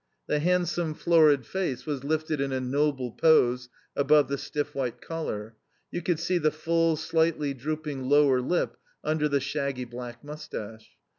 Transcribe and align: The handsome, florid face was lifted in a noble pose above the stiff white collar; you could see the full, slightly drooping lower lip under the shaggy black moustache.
The 0.25 0.39
handsome, 0.39 0.95
florid 0.95 1.45
face 1.45 1.85
was 1.85 2.03
lifted 2.03 2.41
in 2.41 2.51
a 2.51 2.59
noble 2.59 3.11
pose 3.11 3.69
above 3.95 4.29
the 4.29 4.37
stiff 4.39 4.73
white 4.73 4.99
collar; 4.99 5.57
you 5.91 6.01
could 6.01 6.19
see 6.19 6.39
the 6.39 6.49
full, 6.49 6.95
slightly 6.95 7.53
drooping 7.53 8.05
lower 8.09 8.41
lip 8.41 8.77
under 9.03 9.29
the 9.29 9.39
shaggy 9.39 9.85
black 9.85 10.23
moustache. 10.23 10.97